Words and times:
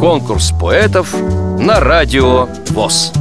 Конкурс 0.00 0.52
поэтов 0.60 1.14
на 1.58 1.80
радио 1.80 2.48
ВОЗ. 2.70 3.12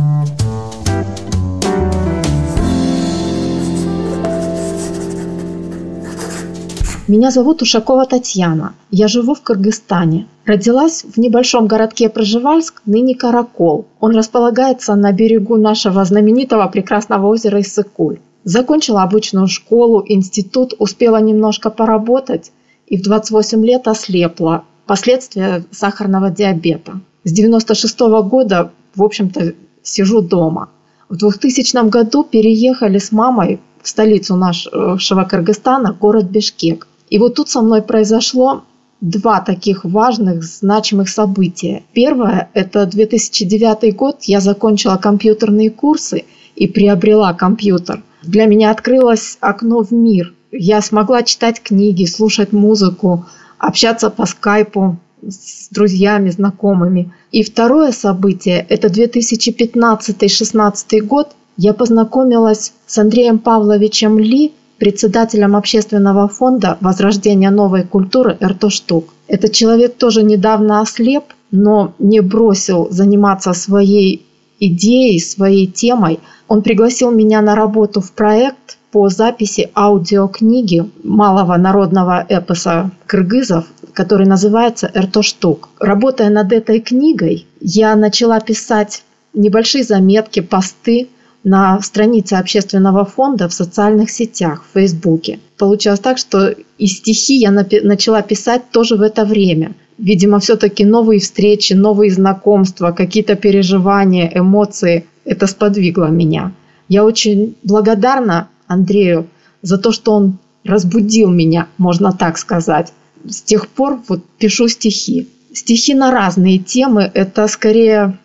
Меня 7.08 7.30
зовут 7.30 7.62
Ушакова 7.62 8.06
Татьяна. 8.06 8.74
Я 8.90 9.08
живу 9.08 9.36
в 9.36 9.42
Кыргызстане. 9.42 10.28
Родилась 10.46 11.04
в 11.04 11.18
небольшом 11.20 11.68
городке 11.68 12.10
Проживальск, 12.10 12.82
ныне 12.86 13.16
Каракол. 13.16 13.86
Он 14.00 14.16
располагается 14.16 14.96
на 14.96 15.12
берегу 15.12 15.58
нашего 15.58 16.04
знаменитого 16.04 16.68
прекрасного 16.68 17.28
озера 17.28 17.62
Иссыкуль. 17.62 18.20
Закончила 18.44 19.04
обычную 19.04 19.48
школу, 19.48 20.04
институт, 20.08 20.74
успела 20.80 21.18
немножко 21.18 21.70
поработать 21.70 22.52
и 22.88 22.98
в 22.98 23.04
28 23.04 23.66
лет 23.66 23.88
ослепла. 23.88 24.64
Последствия 24.86 25.64
сахарного 25.72 26.30
диабета. 26.30 27.00
С 27.24 27.32
96 27.32 28.00
года, 28.30 28.72
в 28.96 29.04
общем-то, 29.04 29.54
сижу 29.82 30.22
дома. 30.22 30.70
В 31.10 31.18
2000 31.18 31.90
году 31.90 32.24
переехали 32.24 33.00
с 33.00 33.12
мамой 33.12 33.60
в 33.82 33.88
столицу 33.88 34.36
нашего 34.36 35.24
Кыргызстана, 35.24 35.94
город 35.94 36.26
Бишкек. 36.26 36.88
И 37.10 37.20
вот 37.20 37.36
тут 37.36 37.50
со 37.50 37.62
мной 37.62 37.82
произошло 37.82 38.64
два 39.02 39.42
таких 39.42 39.86
важных, 39.86 40.44
значимых 40.44 41.10
события. 41.10 41.84
Первое– 41.94 42.50
это 42.54 42.86
2009 42.86 43.96
год. 43.96 44.24
Я 44.24 44.40
закончила 44.40 44.98
компьютерные 44.98 45.70
курсы 45.70 46.26
и 46.56 46.68
приобрела 46.68 47.34
компьютер. 47.34 48.02
Для 48.24 48.46
меня 48.46 48.72
открылось 48.72 49.38
окно 49.42 49.84
в 49.84 49.92
мир. 49.92 50.34
Я 50.52 50.82
смогла 50.82 51.24
читать 51.24 51.62
книги, 51.62 52.06
слушать 52.06 52.54
музыку, 52.54 53.26
общаться 53.68 54.10
по 54.10 54.26
скайпу 54.26 54.98
с 55.22 55.68
друзьями, 55.70 56.30
знакомыми. 56.30 57.12
И 57.32 57.44
второе 57.44 57.92
событие– 57.92 58.66
это 58.70 58.88
2015-16 58.88 61.02
год. 61.02 61.36
Я 61.58 61.74
познакомилась 61.74 62.72
с 62.86 62.98
Андреем 62.98 63.40
Павловичем 63.40 64.20
Ли– 64.20 64.54
председателем 64.78 65.56
общественного 65.56 66.28
фонда 66.28 66.78
возрождения 66.82 67.50
новой 67.50 67.84
культуры 67.84 68.38
«Эртоштук». 68.40 69.14
Этот 69.28 69.54
человек 69.54 69.96
тоже 69.96 70.24
недавно 70.24 70.82
ослеп, 70.82 71.24
но 71.52 71.94
не 72.00 72.22
бросил 72.22 72.88
заниматься 72.92 73.54
своей 73.54 74.26
идеей, 74.60 75.20
своей 75.20 75.68
темой. 75.68 76.20
Он 76.48 76.62
пригласил 76.62 77.12
меня 77.12 77.42
на 77.42 77.56
работу 77.56 78.02
в 78.02 78.12
проект 78.12 78.78
по 78.96 79.10
записи 79.10 79.70
аудиокниги 79.76 80.90
малого 81.04 81.58
народного 81.58 82.26
эпоса 82.30 82.92
кыргызов, 83.08 83.66
который 83.92 84.26
называется 84.26 84.90
«Эртоштук». 84.94 85.68
Работая 85.82 86.30
над 86.30 86.54
этой 86.54 86.80
книгой, 86.80 87.46
я 87.60 87.94
начала 87.98 88.40
писать 88.40 89.04
небольшие 89.34 89.84
заметки, 89.84 90.40
посты 90.40 91.10
на 91.44 91.82
странице 91.82 92.36
общественного 92.36 93.04
фонда 93.04 93.50
в 93.50 93.54
социальных 93.54 94.10
сетях, 94.12 94.64
в 94.64 94.74
Фейсбуке. 94.76 95.42
Получилось 95.58 96.00
так, 96.00 96.18
что 96.18 96.56
и 96.78 96.88
стихи 96.88 97.36
я 97.36 97.52
начала 97.52 98.22
писать 98.22 98.62
тоже 98.72 98.96
в 98.96 99.02
это 99.02 99.26
время. 99.26 99.74
Видимо, 99.98 100.40
все-таки 100.40 100.86
новые 100.86 101.20
встречи, 101.20 101.74
новые 101.74 102.12
знакомства, 102.12 102.94
какие-то 102.94 103.36
переживания, 103.36 104.32
эмоции. 104.34 105.06
Это 105.26 105.48
сподвигло 105.48 106.06
меня. 106.06 106.54
Я 106.88 107.04
очень 107.04 107.58
благодарна 107.62 108.48
Андрею 108.68 109.28
за 109.62 109.78
то, 109.78 109.92
что 109.92 110.14
он 110.14 110.38
разбудил 110.64 111.30
меня, 111.32 111.68
можно 111.78 112.12
так 112.12 112.38
сказать. 112.38 112.94
С 113.28 113.42
тех 113.42 113.68
пор 113.68 114.00
вот 114.08 114.24
пишу 114.38 114.68
стихи. 114.68 115.28
Стихи 115.54 115.94
на 115.94 116.12
разные 116.12 116.60
темы. 116.60 117.10
Это 117.14 117.48
скорее 117.48 118.18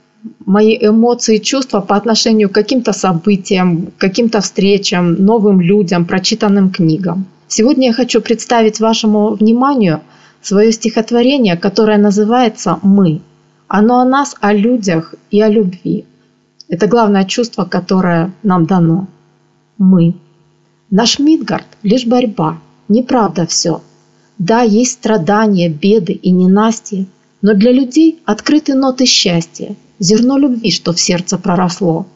мои 0.44 0.76
эмоции 0.80 1.38
чувства 1.38 1.80
по 1.80 1.96
отношению 1.96 2.48
к 2.50 2.54
каким-то 2.54 2.92
событиям, 2.92 3.92
каким-то 3.98 4.40
встречам, 4.40 5.14
новым 5.14 5.60
людям, 5.60 6.04
прочитанным 6.04 6.70
книгам. 6.70 7.26
Сегодня 7.48 7.88
я 7.88 7.92
хочу 7.92 8.20
представить 8.20 8.80
вашему 8.80 9.34
вниманию 9.34 10.00
свое 10.42 10.72
стихотворение, 10.72 11.56
которое 11.56 11.98
называется 11.98 12.78
«Мы». 12.82 13.20
Оно 13.68 14.00
о 14.00 14.04
нас, 14.04 14.34
о 14.40 14.52
людях 14.52 15.14
и 15.30 15.40
о 15.40 15.48
любви. 15.48 16.04
Это 16.68 16.86
главное 16.86 17.24
чувство, 17.24 17.64
которое 17.64 18.32
нам 18.42 18.66
дано. 18.66 19.06
Мы. 19.78 20.14
Наш 20.90 21.20
Мидгард– 21.20 21.66
лишь 21.84 22.04
борьба, 22.04 22.58
неправда 22.88 23.46
все. 23.46 23.80
Да, 24.38 24.62
есть 24.62 24.92
страдания, 24.92 25.68
беды 25.68 26.14
и 26.14 26.32
ненастья, 26.32 27.06
но 27.42 27.54
для 27.54 27.70
людей 27.70 28.18
открыты 28.24 28.74
ноты 28.74 29.06
счастья– 29.06 29.76
зерно 30.00 30.36
любви, 30.36 30.72
что 30.72 30.92
в 30.92 31.00
сердце 31.00 31.38
проросло. 31.38 32.06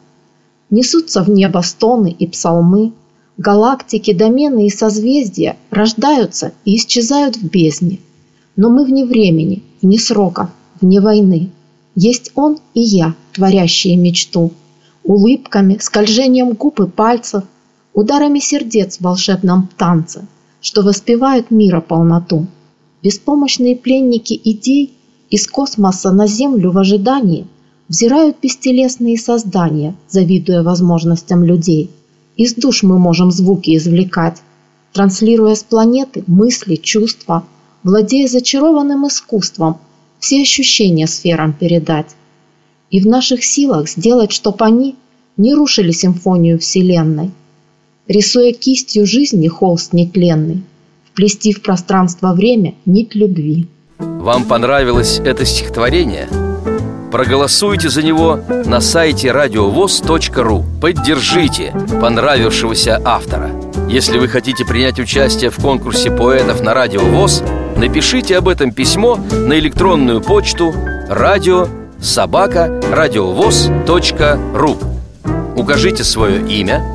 Несутся 0.69 1.23
в 1.23 1.29
небо 1.29 1.59
стоны 1.59 2.13
и 2.19 2.27
псалмы, 2.27 2.91
галактики, 3.37 4.11
домены 4.11 4.67
и 4.67 4.69
созвездия 4.69 5.55
рождаются 5.69 6.51
и 6.65 6.75
исчезают 6.75 7.37
в 7.37 7.43
бездне. 7.43 7.99
Но 8.57 8.69
мы 8.69 8.83
вне 8.83 9.05
времени, 9.05 9.63
вне 9.81 9.99
срока, 9.99 10.51
вне 10.81 10.99
войны. 10.99 11.49
Есть 11.95 12.31
он 12.35 12.57
и 12.73 12.81
я, 12.81 13.13
творящие 13.31 13.95
мечту. 13.95 14.51
Улыбками, 15.05 15.77
скольжением 15.79 16.53
губ 16.53 16.81
и 16.81 16.87
пальцев, 16.87 17.43
ударами 17.95 18.39
сердец 18.39 18.97
в 18.97 19.01
волшебном 19.01 19.69
танце, 19.77 20.27
что 20.61 20.83
воспевают 20.83 21.49
мира 21.49 21.81
полноту. 21.81 22.45
Беспомощные 23.01 23.75
пленники 23.75 24.39
идей 24.43 24.93
из 25.29 25.47
космоса 25.47 26.11
на 26.11 26.27
Землю 26.27 26.71
в 26.71 26.77
ожидании 26.77 27.47
взирают 27.87 28.37
бестелесные 28.41 29.17
создания, 29.17 29.95
завидуя 30.09 30.61
возможностям 30.61 31.43
людей. 31.43 31.89
Из 32.35 32.53
душ 32.53 32.83
мы 32.83 32.99
можем 32.99 33.31
звуки 33.31 33.75
извлекать, 33.77 34.41
транслируя 34.91 35.55
с 35.55 35.63
планеты 35.63 36.23
мысли, 36.27 36.75
чувства, 36.75 37.45
владея 37.83 38.27
зачарованным 38.27 39.07
искусством, 39.07 39.77
все 40.19 40.41
ощущения 40.41 41.07
сферам 41.07 41.53
передать. 41.53 42.15
И 42.91 42.99
в 42.99 43.07
наших 43.07 43.43
силах 43.43 43.87
сделать, 43.87 44.31
чтоб 44.31 44.61
они 44.61 44.95
не 45.37 45.53
рушили 45.53 45.91
симфонию 45.91 46.59
Вселенной, 46.59 47.31
рисуя 48.07 48.53
кистью 48.53 49.05
жизни 49.05 49.47
холст 49.47 49.93
нетленный, 49.93 50.63
вплести 51.11 51.53
в 51.53 51.61
пространство 51.61 52.33
время 52.33 52.75
нить 52.85 53.15
любви. 53.15 53.67
Вам 53.99 54.45
понравилось 54.45 55.19
это 55.23 55.45
стихотворение– 55.45 56.27
Проголосуйте 57.15 57.87
за 57.87 58.03
него 58.03 58.41
на 58.65 58.81
сайте 58.81 59.31
радиовоз.ру 59.31 60.65
Поддержите 60.81 61.73
понравившегося 62.01 63.01
автора. 63.05 63.51
Если 63.87 64.17
вы 64.17 64.27
хотите 64.27 64.65
принять 64.65 64.99
участие 64.99 65.49
в 65.49 65.55
конкурсе 65.55 66.11
поэтов 66.11 66.59
на 66.59 66.73
Радио 66.73 66.99
ВОЗ 66.99 67.41
Напишите 67.77 68.37
об 68.37 68.49
этом 68.49 68.73
письмо 68.73 69.15
на 69.15 69.57
электронную 69.57 70.19
почту 70.19 70.73
радио 71.07 71.69
собака 72.01 72.81
радиовоз.ру 72.91 74.77
Укажите 75.55 76.03
свое 76.03 76.45
имя, 76.45 76.94